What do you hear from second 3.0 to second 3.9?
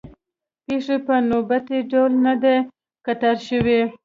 قطار شوې.